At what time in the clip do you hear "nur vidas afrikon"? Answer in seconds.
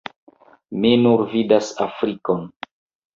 1.01-2.41